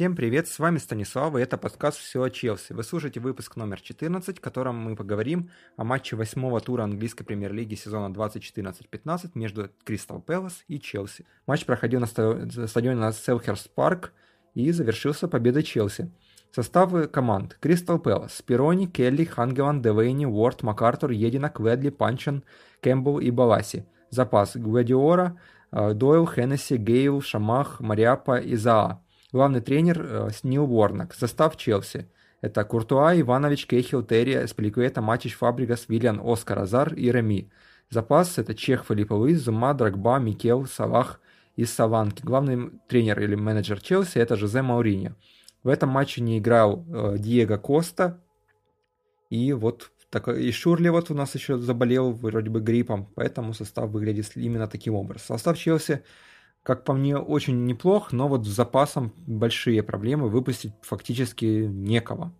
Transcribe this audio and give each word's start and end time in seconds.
Всем 0.00 0.16
привет, 0.16 0.48
с 0.48 0.58
вами 0.58 0.78
Станислав, 0.78 1.36
и 1.36 1.42
это 1.42 1.58
подкаст 1.58 1.98
«Все 1.98 2.22
о 2.22 2.30
Челси». 2.30 2.72
Вы 2.72 2.84
слушаете 2.84 3.20
выпуск 3.20 3.56
номер 3.56 3.82
14, 3.82 4.38
в 4.38 4.40
котором 4.40 4.78
мы 4.78 4.96
поговорим 4.96 5.50
о 5.76 5.84
матче 5.84 6.16
восьмого 6.16 6.58
тура 6.60 6.84
английской 6.84 7.22
премьер-лиги 7.22 7.74
сезона 7.74 8.10
2014-15 8.10 9.32
между 9.34 9.68
Кристал 9.84 10.22
Пэлас 10.22 10.64
и 10.68 10.80
Челси. 10.80 11.26
Матч 11.46 11.66
проходил 11.66 12.00
на 12.00 12.06
стадионе 12.06 13.12
Селхерст 13.12 13.68
Парк 13.74 14.14
и 14.54 14.72
завершился 14.72 15.28
победой 15.28 15.64
Челси. 15.64 16.10
Составы 16.50 17.06
команд. 17.06 17.58
Кристал 17.60 17.98
Пэлас. 17.98 18.40
Сперони, 18.40 18.86
Келли, 18.86 19.24
Хангеланн, 19.24 19.82
Делейни, 19.82 20.24
Уорд, 20.24 20.62
МакАртур, 20.62 21.10
Единак, 21.10 21.50
Ледли, 21.50 21.90
Панчеон, 21.90 22.42
Кэмпбелл 22.80 23.20
и 23.20 23.30
Боласи. 23.30 23.84
Запас. 24.08 24.56
Гвадиора, 24.56 25.38
э, 25.72 25.92
Дойл, 25.92 26.26
Хеннесси, 26.26 26.78
Гейл, 26.78 27.20
Шамах, 27.20 27.80
Мариапа 27.80 28.38
и 28.38 28.56
Заа. 28.56 29.02
Главный 29.32 29.60
тренер 29.60 30.02
э, 30.02 30.28
Нил 30.42 30.64
Уорнок. 30.64 31.14
Состав 31.14 31.56
Челси. 31.56 32.08
Это 32.40 32.64
Куртуа, 32.64 33.18
Иванович, 33.20 33.66
Кейхил, 33.66 34.02
Терри, 34.02 34.46
Спиликуэта, 34.46 35.02
Матич, 35.02 35.36
Фабригас, 35.36 35.88
Виллиан, 35.88 36.20
Оскар, 36.22 36.60
Азар 36.60 36.94
и 36.94 37.10
Реми. 37.12 37.50
Запас– 37.90 38.38
это 38.38 38.54
Чех, 38.54 38.84
Филиппа 38.88 39.14
Луис, 39.14 39.40
Зума, 39.40 39.74
Драгба, 39.74 40.18
Микел, 40.18 40.66
Салах 40.66 41.20
и 41.56 41.64
Саванки. 41.64 42.22
Главный 42.22 42.70
тренер 42.88 43.20
или 43.20 43.34
менеджер 43.34 43.80
Челси– 43.80 44.18
это 44.20 44.36
Жозе 44.36 44.62
Мауриньо. 44.62 45.16
В 45.62 45.68
этом 45.68 45.90
матче 45.90 46.22
не 46.22 46.38
играл 46.38 46.84
э, 46.88 47.16
Диего 47.18 47.58
Коста. 47.58 48.20
И 49.28 49.52
вот 49.52 49.90
так, 50.08 50.28
и 50.28 50.50
Шурли 50.50 50.88
вот 50.88 51.10
у 51.10 51.14
нас 51.14 51.34
еще 51.34 51.58
заболел 51.58 52.12
вроде 52.12 52.50
бы 52.50 52.60
гриппом, 52.60 53.06
поэтому 53.14 53.54
состав 53.54 53.90
выглядит 53.90 54.30
именно 54.34 54.66
таким 54.66 54.94
образом. 54.94 55.36
Состав 55.36 55.58
Челси 55.58 56.02
как 56.62 56.84
по 56.84 56.92
мне, 56.92 57.16
очень 57.16 57.64
неплох, 57.64 58.12
но 58.12 58.28
вот 58.28 58.46
с 58.46 58.48
запасом 58.48 59.12
большие 59.26 59.82
проблемы, 59.82 60.28
выпустить 60.28 60.72
фактически 60.82 61.44
некого. 61.44 62.32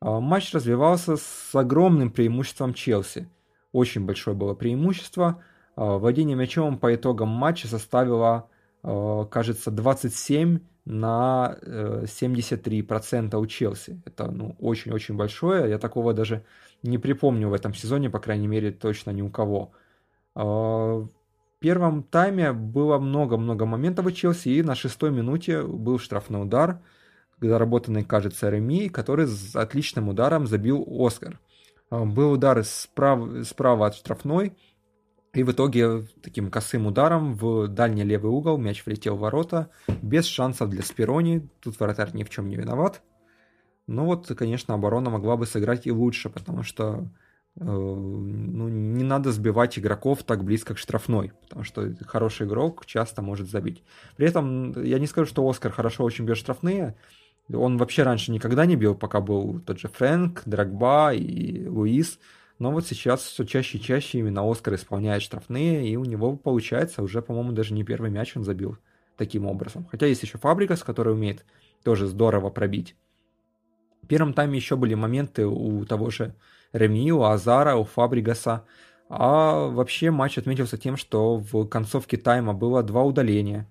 А, 0.00 0.20
матч 0.20 0.52
развивался 0.52 1.16
с 1.16 1.54
огромным 1.54 2.10
преимуществом 2.10 2.74
Челси. 2.74 3.28
Очень 3.72 4.04
большое 4.04 4.36
было 4.36 4.54
преимущество. 4.54 5.42
А, 5.76 5.98
владение 5.98 6.36
мячом 6.36 6.78
по 6.78 6.94
итогам 6.94 7.28
матча 7.28 7.66
составило, 7.66 8.48
а, 8.82 9.24
кажется, 9.26 9.70
27 9.70 10.60
на 10.84 11.58
73% 11.62 13.34
э, 13.34 13.36
у 13.38 13.46
Челси. 13.46 14.02
Это 14.04 14.30
ну, 14.30 14.56
очень-очень 14.58 15.16
большое. 15.16 15.68
Я 15.68 15.78
такого 15.78 16.14
даже 16.14 16.44
не 16.82 16.98
припомню 16.98 17.48
в 17.48 17.52
этом 17.54 17.74
сезоне, 17.74 18.10
по 18.10 18.18
крайней 18.18 18.48
мере, 18.48 18.72
точно 18.72 19.10
ни 19.10 19.22
у 19.22 19.30
кого 19.30 19.72
первом 21.60 22.02
тайме 22.02 22.52
было 22.52 22.98
много-много 22.98 23.66
моментов 23.66 24.06
у 24.06 24.10
Челси, 24.10 24.48
и 24.48 24.62
на 24.62 24.74
шестой 24.74 25.10
минуте 25.10 25.62
был 25.62 25.98
штрафной 25.98 26.42
удар, 26.42 26.80
заработанный, 27.40 28.04
кажется, 28.04 28.50
Реми, 28.50 28.88
который 28.88 29.26
с 29.26 29.54
отличным 29.54 30.08
ударом 30.08 30.46
забил 30.46 30.84
Оскар. 30.88 31.38
А, 31.90 32.04
был 32.04 32.32
удар 32.32 32.64
справа, 32.64 33.44
справа 33.44 33.86
от 33.86 33.94
штрафной, 33.94 34.56
и 35.32 35.42
в 35.42 35.52
итоге 35.52 36.08
таким 36.22 36.50
косым 36.50 36.86
ударом 36.86 37.34
в 37.34 37.68
дальний 37.68 38.02
левый 38.02 38.32
угол 38.32 38.58
мяч 38.58 38.84
влетел 38.84 39.16
в 39.16 39.20
ворота, 39.20 39.70
без 40.02 40.26
шансов 40.26 40.70
для 40.70 40.82
Спирони, 40.82 41.48
тут 41.60 41.78
вратарь 41.78 42.10
ни 42.14 42.24
в 42.24 42.30
чем 42.30 42.48
не 42.48 42.56
виноват. 42.56 43.02
Но 43.86 44.06
вот, 44.06 44.26
конечно, 44.36 44.74
оборона 44.74 45.10
могла 45.10 45.36
бы 45.36 45.46
сыграть 45.46 45.86
и 45.86 45.92
лучше, 45.92 46.30
потому 46.30 46.62
что 46.62 47.08
Э, 47.56 47.64
ну, 47.64 48.68
надо 49.10 49.32
сбивать 49.32 49.78
игроков 49.78 50.22
так 50.22 50.44
близко 50.44 50.74
к 50.74 50.78
штрафной, 50.78 51.32
потому 51.42 51.64
что 51.64 51.92
хороший 52.06 52.46
игрок 52.46 52.86
часто 52.86 53.20
может 53.20 53.50
забить. 53.50 53.82
При 54.16 54.26
этом 54.26 54.82
я 54.82 54.98
не 54.98 55.06
скажу, 55.06 55.26
что 55.26 55.46
Оскар 55.46 55.72
хорошо 55.72 56.04
очень 56.04 56.24
бьет 56.24 56.38
штрафные. 56.38 56.96
Он 57.52 57.76
вообще 57.76 58.04
раньше 58.04 58.30
никогда 58.30 58.64
не 58.64 58.76
бил, 58.76 58.94
пока 58.94 59.20
был 59.20 59.60
тот 59.60 59.78
же 59.80 59.88
Фрэнк, 59.88 60.42
Драгба 60.46 61.12
и 61.12 61.66
Луис. 61.66 62.18
Но 62.60 62.70
вот 62.70 62.86
сейчас 62.86 63.22
все 63.22 63.44
чаще 63.44 63.78
и 63.78 63.80
чаще 63.80 64.18
именно 64.18 64.48
Оскар 64.48 64.74
исполняет 64.74 65.22
штрафные, 65.22 65.88
и 65.88 65.96
у 65.96 66.04
него 66.04 66.36
получается 66.36 67.02
уже, 67.02 67.20
по-моему, 67.20 67.52
даже 67.52 67.74
не 67.74 67.84
первый 67.84 68.10
мяч 68.10 68.36
он 68.36 68.44
забил 68.44 68.78
таким 69.16 69.46
образом. 69.46 69.86
Хотя 69.90 70.06
есть 70.06 70.22
еще 70.22 70.38
Фабрикас, 70.38 70.82
который 70.82 71.12
умеет 71.12 71.44
тоже 71.82 72.06
здорово 72.06 72.50
пробить. 72.50 72.96
В 74.02 74.06
первом 74.06 74.32
тайме 74.32 74.56
еще 74.56 74.76
были 74.76 74.94
моменты 74.94 75.46
у 75.46 75.84
того 75.84 76.10
же 76.10 76.34
Реми, 76.72 77.10
у 77.12 77.22
Азара, 77.22 77.74
у 77.76 77.84
Фабригаса. 77.84 78.64
А 79.12 79.66
вообще 79.66 80.12
матч 80.12 80.38
отметился 80.38 80.78
тем, 80.78 80.96
что 80.96 81.36
в 81.38 81.66
концовке 81.66 82.16
тайма 82.16 82.54
было 82.54 82.84
два 82.84 83.02
удаления. 83.02 83.68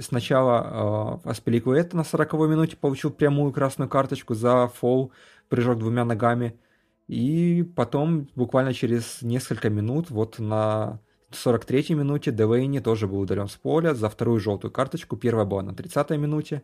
Сначала 0.00 1.20
э, 1.24 1.30
Аспеликуэта 1.30 1.96
на 1.96 2.00
40-й 2.00 2.48
минуте 2.48 2.76
получил 2.76 3.12
прямую 3.12 3.52
красную 3.52 3.88
карточку 3.88 4.34
за 4.34 4.66
фол, 4.66 5.12
прыжок 5.48 5.78
двумя 5.78 6.04
ногами. 6.04 6.58
И 7.06 7.62
потом, 7.76 8.28
буквально 8.34 8.74
через 8.74 9.22
несколько 9.22 9.70
минут, 9.70 10.10
вот 10.10 10.40
на 10.40 10.98
43-й 11.30 11.94
минуте 11.94 12.32
Девейни 12.32 12.80
тоже 12.80 13.06
был 13.06 13.20
удален 13.20 13.46
с 13.46 13.54
поля 13.54 13.94
за 13.94 14.08
вторую 14.08 14.40
желтую 14.40 14.72
карточку. 14.72 15.16
Первая 15.16 15.46
была 15.46 15.62
на 15.62 15.70
30-й 15.70 16.18
минуте. 16.18 16.62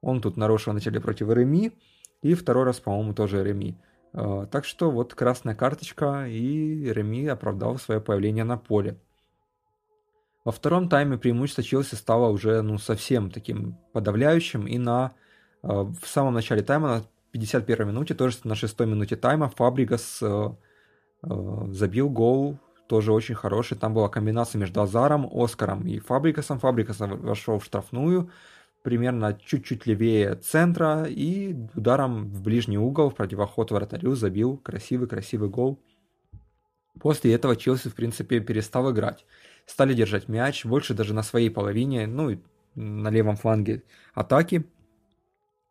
Он 0.00 0.20
тут 0.20 0.36
нарушил 0.36 0.70
в 0.70 0.74
начале 0.74 1.00
против 1.00 1.30
Реми. 1.30 1.72
И 2.22 2.34
второй 2.34 2.62
раз, 2.62 2.78
по-моему, 2.78 3.12
тоже 3.12 3.42
Реми. 3.42 3.76
Э, 4.14 4.46
так 4.50 4.64
что 4.64 4.90
вот 4.90 5.14
красная 5.14 5.54
карточка, 5.54 6.26
и 6.28 6.92
Реми 6.92 7.26
оправдал 7.26 7.78
свое 7.78 8.00
появление 8.00 8.44
на 8.44 8.56
поле. 8.56 8.96
Во 10.44 10.52
втором 10.52 10.88
тайме 10.88 11.18
преимущество 11.18 11.64
Челси 11.64 11.96
стало 11.96 12.28
уже 12.28 12.62
ну, 12.62 12.78
совсем 12.78 13.30
таким 13.30 13.76
подавляющим, 13.92 14.66
и 14.66 14.78
на, 14.78 15.14
э, 15.62 15.68
в 15.68 16.06
самом 16.06 16.34
начале 16.34 16.62
тайма, 16.62 16.88
на 16.88 17.04
51 17.32 17.88
минуте, 17.88 18.14
тоже 18.14 18.38
на 18.44 18.54
6 18.54 18.80
минуте 18.80 19.16
тайма, 19.16 19.48
Фабригас 19.48 20.20
э, 20.22 20.48
забил 21.22 22.08
гол, 22.08 22.58
тоже 22.86 23.12
очень 23.12 23.34
хороший. 23.34 23.76
Там 23.76 23.94
была 23.94 24.08
комбинация 24.08 24.60
между 24.60 24.82
Азаром, 24.82 25.28
Оскаром 25.32 25.88
и 25.88 25.98
Фабрикасом. 25.98 26.60
Фабрикас 26.60 26.98
вошел 27.00 27.58
в 27.58 27.64
штрафную, 27.64 28.30
примерно 28.84 29.32
чуть-чуть 29.32 29.86
левее 29.86 30.34
центра 30.34 31.04
и 31.08 31.56
ударом 31.74 32.28
в 32.28 32.42
ближний 32.42 32.76
угол 32.76 33.08
в 33.08 33.14
противоход 33.14 33.70
вратарю 33.70 34.14
забил 34.14 34.58
красивый-красивый 34.58 35.48
гол. 35.48 35.82
После 37.00 37.32
этого 37.32 37.56
Челси, 37.56 37.88
в 37.88 37.94
принципе, 37.94 38.40
перестал 38.40 38.92
играть. 38.92 39.24
Стали 39.64 39.94
держать 39.94 40.28
мяч, 40.28 40.66
больше 40.66 40.92
даже 40.92 41.14
на 41.14 41.22
своей 41.22 41.48
половине, 41.48 42.06
ну 42.06 42.28
и 42.28 42.38
на 42.74 43.08
левом 43.08 43.36
фланге 43.36 43.84
атаки. 44.12 44.66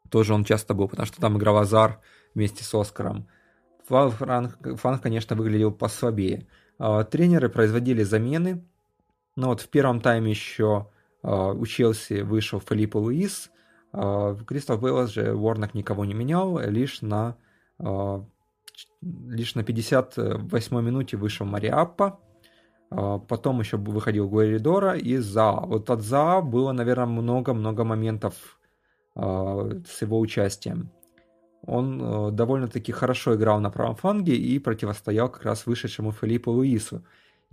Тоже 0.09 0.34
он 0.34 0.44
часто 0.44 0.74
был, 0.74 0.90
потому 0.90 1.06
что 1.06 1.22
там 1.22 1.38
играл 1.38 1.59
Азар 1.59 2.01
вместе 2.34 2.63
с 2.63 2.74
Оскаром. 2.74 3.28
Фланг, 3.85 4.57
фланг 4.80 5.03
конечно, 5.03 5.35
выглядел 5.35 5.72
послабее. 5.72 6.47
А, 6.80 7.03
тренеры 7.03 7.50
производили 7.50 8.01
замены. 8.01 8.66
Но 9.35 9.50
вот 9.50 9.62
в 9.62 9.69
первом 9.69 10.01
тайме 10.01 10.31
еще 10.31 10.88
у 11.24 11.66
Челси 11.66 12.22
вышел 12.22 12.60
Филиппо 12.60 12.98
Луис, 12.98 13.50
а, 13.94 14.34
в 14.34 14.44
Кристал 14.46 14.80
Пэлас 14.80 15.12
же 15.12 15.34
Уорнок 15.34 15.74
никого 15.74 16.04
не 16.04 16.14
менял, 16.14 16.60
лишь 16.60 17.02
на, 17.02 17.38
а, 17.80 18.25
лишь 19.02 19.56
на 19.56 19.64
58 19.64 20.81
минуте 20.81 21.16
вышел 21.16 21.46
Мариаппа, 21.46 22.20
потом 22.90 23.60
еще 23.60 23.78
выходил 23.78 24.30
Гуэридора 24.30 24.98
и 24.98 25.18
За. 25.18 25.52
Вот 25.52 25.90
от 25.90 26.02
За 26.02 26.42
было, 26.42 26.72
наверное, 26.72 27.06
много-много 27.06 27.84
моментов 27.84 28.60
с 29.16 30.02
его 30.02 30.19
участием. 30.19 30.92
Он 31.66 32.36
довольно-таки 32.36 32.92
хорошо 32.92 33.36
играл 33.36 33.60
на 33.60 33.72
правом 33.72 33.96
фланге 33.96 34.36
и 34.36 34.60
противостоял 34.60 35.30
как 35.30 35.44
раз 35.44 35.66
вышедшему 35.66 36.12
Филиппу 36.12 36.52
Луису. 36.52 37.04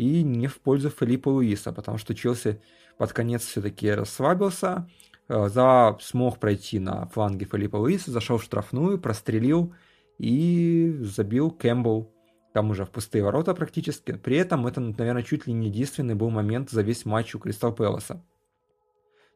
И 0.01 0.23
не 0.23 0.47
в 0.47 0.61
пользу 0.61 0.89
Филиппа 0.89 1.29
Луиса, 1.29 1.73
потому 1.73 1.99
что 1.99 2.15
Челси 2.15 2.63
под 2.97 3.13
конец 3.13 3.45
все-таки 3.45 3.91
расслабился. 3.91 4.89
Э, 5.29 5.49
за 5.49 5.99
смог 6.01 6.39
пройти 6.39 6.79
на 6.79 7.07
фланге 7.09 7.45
Филиппа 7.45 7.77
Луиса, 7.77 8.11
зашел 8.11 8.39
в 8.39 8.43
штрафную, 8.43 8.99
прострелил 8.99 9.75
и 10.17 10.97
забил 11.03 11.51
Кэмпбелл. 11.51 12.11
Там 12.55 12.71
уже 12.71 12.87
в 12.87 12.91
пустые 12.91 13.23
ворота 13.23 13.53
практически. 13.53 14.13
При 14.13 14.39
этом 14.39 14.67
это, 14.67 14.81
наверное, 14.81 15.23
чуть 15.23 15.47
ли 15.47 15.53
не 15.53 15.67
единственный 15.67 16.15
был 16.15 16.31
момент 16.31 16.71
за 16.71 16.81
весь 16.81 17.05
матч 17.05 17.35
у 17.35 17.39
Кристал 17.39 17.75
Пэласа. 17.75 18.25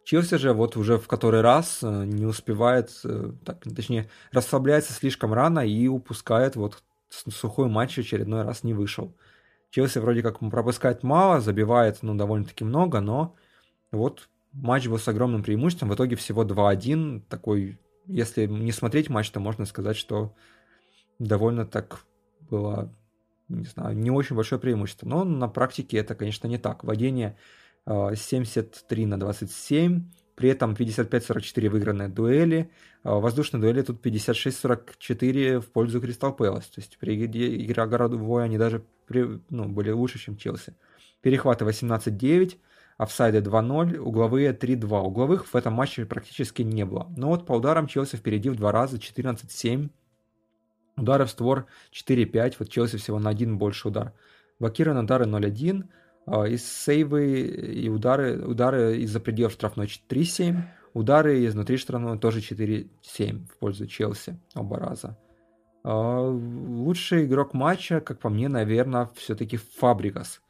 Челси 0.04 0.36
же 0.38 0.54
вот 0.54 0.78
уже 0.78 0.96
в 0.96 1.08
который 1.08 1.42
раз 1.42 1.80
э, 1.82 2.04
не 2.06 2.24
успевает, 2.24 2.90
э, 3.04 3.32
так, 3.44 3.62
точнее, 3.64 4.08
расслабляется 4.32 4.94
слишком 4.94 5.34
рано 5.34 5.60
и 5.60 5.88
упускает 5.88 6.56
вот 6.56 6.82
сухой 7.10 7.68
матч 7.68 7.98
очередной 7.98 8.44
раз 8.44 8.64
не 8.64 8.72
вышел. 8.72 9.14
Челси 9.74 9.98
вроде 9.98 10.22
как 10.22 10.38
пропускает 10.38 11.02
мало, 11.02 11.40
забивает 11.40 11.98
ну, 12.02 12.14
довольно-таки 12.14 12.62
много, 12.62 13.00
но 13.00 13.34
вот 13.90 14.28
матч 14.52 14.86
был 14.86 14.98
с 14.98 15.08
огромным 15.08 15.42
преимуществом, 15.42 15.88
в 15.88 15.96
итоге 15.96 16.14
всего 16.14 16.44
2-1, 16.44 17.22
такой, 17.28 17.80
если 18.06 18.46
не 18.46 18.70
смотреть 18.70 19.10
матч, 19.10 19.28
то 19.30 19.40
можно 19.40 19.64
сказать, 19.64 19.96
что 19.96 20.32
довольно 21.18 21.66
так 21.66 22.04
было, 22.48 22.94
не 23.48 23.64
знаю, 23.64 23.96
не 23.96 24.12
очень 24.12 24.36
большое 24.36 24.60
преимущество. 24.60 25.08
Но 25.08 25.24
на 25.24 25.48
практике 25.48 25.96
это, 25.96 26.14
конечно, 26.14 26.46
не 26.46 26.58
так. 26.58 26.84
Владение 26.84 27.36
73 27.84 29.02
э, 29.02 29.06
на 29.08 29.18
27, 29.18 30.04
При 30.36 30.50
этом 30.50 30.74
55-44 30.74 31.68
выигранные 31.68 32.08
дуэли. 32.08 32.70
А 33.02 33.18
воздушные 33.18 33.60
дуэли 33.60 33.82
тут 33.82 34.06
56-44 34.06 35.58
в 35.58 35.72
пользу 35.72 36.00
Кристал 36.00 36.32
Пэлас. 36.32 36.66
То 36.66 36.80
есть 36.80 36.96
при 36.98 37.24
игре 37.24 37.86
городовой 37.86 38.44
они 38.44 38.56
даже 38.56 38.84
ну, 39.08 39.68
были 39.68 39.90
лучше, 39.90 40.18
чем 40.18 40.36
Челси. 40.36 40.74
Перехваты 41.20 41.64
18-9, 41.64 42.58
офсайды 42.96 43.38
2-0, 43.38 43.98
угловые 43.98 44.52
3-2. 44.52 45.00
Угловых 45.00 45.46
в 45.46 45.56
этом 45.56 45.74
матче 45.74 46.04
практически 46.04 46.62
не 46.62 46.84
было. 46.84 47.12
Но 47.16 47.28
вот 47.28 47.46
по 47.46 47.52
ударам 47.52 47.86
Челси 47.86 48.16
впереди 48.16 48.50
в 48.50 48.56
два 48.56 48.72
раза 48.72 48.96
14-7. 48.96 49.90
Удары 50.96 51.24
в 51.24 51.30
створ 51.30 51.66
4-5, 51.92 52.56
вот 52.58 52.68
Челси 52.68 52.98
всего 52.98 53.18
на 53.18 53.30
один 53.30 53.58
больше 53.58 53.88
удар. 53.88 54.12
Блокированные 54.60 55.04
удары 55.04 55.24
0-1, 55.24 55.88
а, 56.26 56.44
и 56.44 56.56
сейвы 56.56 57.40
и 57.40 57.88
удары, 57.88 58.40
удары 58.44 58.98
из-за 58.98 59.20
пределов 59.20 59.52
штрафной 59.52 59.86
4-7, 59.86 60.62
удары 60.94 61.44
изнутри 61.46 61.76
штрафной 61.76 62.18
тоже 62.18 62.40
4-7 62.40 63.46
в 63.48 63.58
пользу 63.58 63.86
Челси 63.86 64.38
оба 64.54 64.78
раза. 64.78 65.18
А, 65.84 66.20
лучший 66.20 67.26
игрок 67.26 67.54
матча, 67.54 68.00
как 68.00 68.18
по 68.18 68.30
мне, 68.30 68.48
наверное, 68.48 69.10
все-таки 69.14 69.58
Фабрикас. 69.78 70.40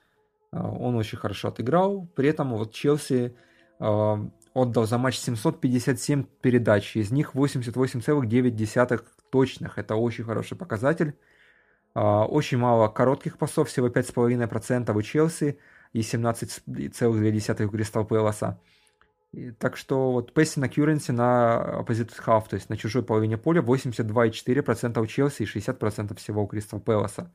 А, 0.52 0.70
он 0.70 0.94
очень 0.94 1.18
хорошо 1.18 1.48
отыграл. 1.48 2.08
При 2.14 2.28
этом 2.28 2.56
вот 2.56 2.72
Челси 2.72 3.36
отдал 3.80 4.86
за 4.86 4.98
матч 4.98 5.18
757 5.18 6.24
передач, 6.40 6.96
из 6.96 7.10
них 7.10 7.34
88,9 7.34 9.04
точных. 9.30 9.78
Это 9.78 9.96
очень 9.96 10.24
хороший 10.24 10.56
показатель. 10.56 11.14
А, 11.94 12.24
очень 12.24 12.58
мало 12.58 12.88
коротких 12.88 13.36
пасов, 13.36 13.68
всего 13.68 13.88
5,5% 13.88 14.96
у 14.96 15.02
Челси 15.02 15.58
и 15.92 16.00
17,2% 16.00 17.64
у 17.64 17.70
Кристал 17.70 18.04
Пэласа. 18.04 18.60
Так 19.58 19.76
что 19.76 20.12
вот 20.12 20.32
passing 20.32 20.64
accuracy 20.68 21.12
на 21.12 21.80
opposite 21.80 22.12
half, 22.24 22.48
то 22.48 22.56
есть 22.56 22.68
на 22.70 22.76
чужой 22.76 23.02
половине 23.02 23.36
поля 23.38 23.60
82,4% 23.62 25.00
у 25.00 25.06
Челси 25.06 25.42
и 25.42 25.46
60% 25.46 26.16
всего 26.16 26.42
у 26.42 26.46
Кристал 26.46 26.80
Пэласа. 26.80 27.32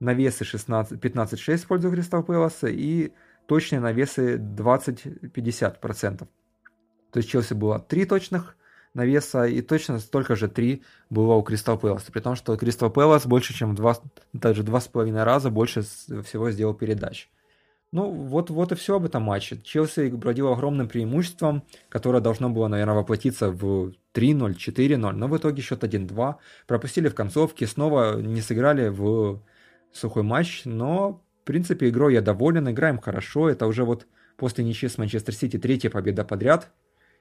Навесы 0.00 0.44
15,6 0.44 1.56
в 1.58 1.66
пользу 1.66 1.90
Кристал 1.90 2.22
Пэласа 2.22 2.68
и 2.68 3.12
точные 3.46 3.80
навесы 3.80 4.36
20-50%. 4.36 6.18
То 6.18 6.28
есть 7.14 7.28
Челси 7.28 7.54
было 7.54 7.78
3 7.78 8.06
точных 8.06 8.56
навеса, 8.94 9.44
и 9.46 9.62
точно 9.62 9.98
столько 10.00 10.36
же 10.36 10.48
3 10.48 10.82
было 11.08 11.34
у 11.34 11.42
Кристал 11.42 11.78
Пэласа. 11.78 12.10
При 12.12 12.20
том, 12.20 12.34
что 12.36 12.56
Кристал 12.56 12.90
Пэлас 12.90 13.26
больше, 13.26 13.54
чем 13.54 13.74
2, 13.74 13.96
даже 14.32 14.62
2,5 14.62 15.24
раза 15.24 15.50
больше 15.50 15.82
всего 15.82 16.50
сделал 16.50 16.74
передач. 16.74 17.30
Ну, 17.92 18.10
вот, 18.10 18.50
вот 18.50 18.72
и 18.72 18.74
все 18.74 18.96
об 18.96 19.04
этом 19.04 19.22
матче. 19.22 19.60
Челси 19.62 20.08
бродил 20.08 20.48
огромным 20.48 20.88
преимуществом, 20.88 21.62
которое 21.90 22.20
должно 22.20 22.48
было, 22.48 22.68
наверное, 22.68 22.94
воплотиться 22.94 23.50
в 23.50 23.92
3-0, 24.14 24.54
4-0, 24.56 25.12
но 25.12 25.28
в 25.28 25.36
итоге 25.36 25.62
счет 25.62 25.84
1-2. 25.84 26.36
Пропустили 26.66 27.08
в 27.08 27.14
концовке, 27.14 27.66
снова 27.66 28.20
не 28.20 28.40
сыграли 28.40 28.88
в 28.88 29.42
сухой 29.92 30.22
матч, 30.22 30.62
но, 30.64 31.22
в 31.42 31.44
принципе, 31.44 31.90
игрой 31.90 32.14
я 32.14 32.22
доволен, 32.22 32.70
играем 32.70 32.98
хорошо. 32.98 33.50
Это 33.50 33.66
уже 33.66 33.84
вот 33.84 34.06
после 34.38 34.64
ничьи 34.64 34.88
с 34.88 34.96
Манчестер 34.96 35.34
Сити 35.34 35.58
третья 35.58 35.90
победа 35.90 36.24
подряд 36.24 36.70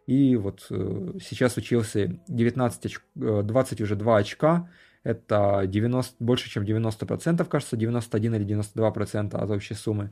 и 0.08 0.36
вот 0.36 0.66
э, 0.70 1.14
сейчас 1.22 1.58
учился 1.58 2.20
19 2.28 2.86
оч... 2.86 3.00
20 3.16 3.82
уже 3.82 3.96
2 3.96 4.18
очка. 4.18 4.70
Это 5.04 5.64
90, 5.66 6.16
больше, 6.24 6.50
чем 6.50 6.64
90%, 6.64 7.44
кажется, 7.46 7.76
91 7.76 8.36
или 8.36 8.46
92% 8.46 9.36
от 9.36 9.50
общей 9.50 9.74
суммы. 9.74 10.12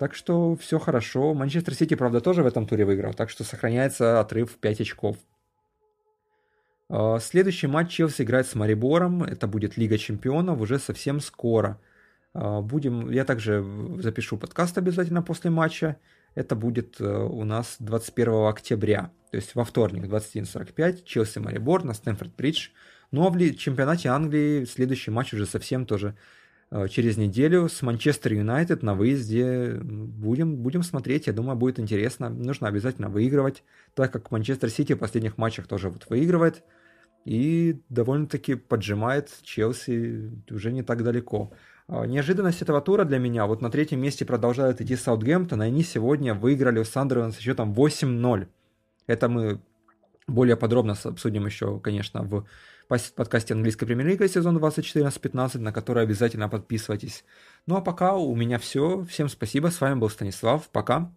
Так 0.00 0.14
что 0.14 0.56
все 0.56 0.78
хорошо. 0.78 1.34
Манчестер 1.34 1.74
Сити, 1.74 1.94
правда, 1.94 2.22
тоже 2.22 2.42
в 2.42 2.46
этом 2.46 2.66
туре 2.66 2.86
выиграл, 2.86 3.12
так 3.12 3.28
что 3.28 3.44
сохраняется 3.44 4.18
отрыв 4.18 4.50
в 4.50 4.56
5 4.56 4.80
очков. 4.80 5.18
А, 6.88 7.18
следующий 7.18 7.66
матч 7.66 7.90
Челси 7.90 8.22
играет 8.22 8.46
с 8.46 8.54
Марибором. 8.54 9.22
Это 9.22 9.46
будет 9.46 9.76
Лига 9.76 9.98
Чемпионов 9.98 10.58
уже 10.58 10.78
совсем 10.78 11.20
скоро. 11.20 11.78
А, 12.32 12.62
будем, 12.62 13.10
я 13.10 13.26
также 13.26 13.62
запишу 13.98 14.38
подкаст 14.38 14.78
обязательно 14.78 15.20
после 15.20 15.50
матча. 15.50 15.98
Это 16.34 16.56
будет 16.56 16.98
э, 16.98 17.04
у 17.04 17.44
нас 17.44 17.76
21 17.80 18.46
октября, 18.46 19.10
то 19.30 19.36
есть 19.36 19.54
во 19.54 19.64
вторник 19.64 20.04
21.45, 20.04 21.04
Челси 21.04 21.40
Марибор 21.40 21.84
на 21.84 21.92
Стэнфорд-Бридж. 21.92 22.70
Ну 23.10 23.26
а 23.26 23.28
в 23.28 23.54
чемпионате 23.56 24.08
Англии 24.08 24.64
следующий 24.64 25.10
матч 25.10 25.34
уже 25.34 25.44
совсем 25.44 25.84
тоже 25.84 26.16
через 26.88 27.16
неделю 27.16 27.68
с 27.68 27.82
Манчестер 27.82 28.34
Юнайтед 28.34 28.82
на 28.82 28.94
выезде. 28.94 29.78
Будем, 29.82 30.56
будем 30.56 30.82
смотреть, 30.82 31.26
я 31.26 31.32
думаю, 31.32 31.56
будет 31.56 31.80
интересно. 31.80 32.28
Нужно 32.28 32.68
обязательно 32.68 33.08
выигрывать, 33.08 33.64
так 33.94 34.12
как 34.12 34.30
Манчестер 34.30 34.70
Сити 34.70 34.92
в 34.92 34.98
последних 34.98 35.36
матчах 35.36 35.66
тоже 35.66 35.88
вот 35.88 36.06
выигрывает 36.08 36.62
и 37.24 37.80
довольно-таки 37.88 38.54
поджимает 38.54 39.30
Челси 39.42 40.30
уже 40.50 40.72
не 40.72 40.82
так 40.82 41.02
далеко. 41.02 41.52
А, 41.88 42.06
неожиданность 42.06 42.62
этого 42.62 42.80
тура 42.80 43.04
для 43.04 43.18
меня, 43.18 43.46
вот 43.46 43.60
на 43.60 43.70
третьем 43.70 44.00
месте 44.00 44.24
продолжают 44.24 44.80
идти 44.80 44.96
Саутгемптон, 44.96 45.60
они 45.60 45.82
сегодня 45.82 46.34
выиграли 46.34 46.78
у 46.78 46.84
Сандерленд 46.84 47.34
с 47.34 47.38
счетом 47.38 47.72
8-0. 47.72 48.46
Это 49.06 49.28
мы 49.28 49.60
более 50.30 50.56
подробно 50.56 50.96
обсудим 51.04 51.46
еще, 51.46 51.78
конечно, 51.80 52.22
в 52.22 52.46
подкасте 52.88 53.54
английской 53.54 53.86
премьер-лиги 53.86 54.26
сезон 54.26 54.56
2014-15, 54.58 55.58
на 55.58 55.72
который 55.72 56.02
обязательно 56.02 56.48
подписывайтесь. 56.48 57.24
Ну 57.66 57.76
а 57.76 57.80
пока 57.80 58.14
у 58.14 58.34
меня 58.34 58.58
все. 58.58 59.04
Всем 59.04 59.28
спасибо. 59.28 59.68
С 59.68 59.80
вами 59.80 59.98
был 59.98 60.10
Станислав. 60.10 60.68
Пока. 60.70 61.12